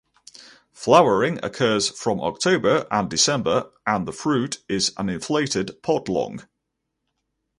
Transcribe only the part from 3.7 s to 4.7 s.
and the fruit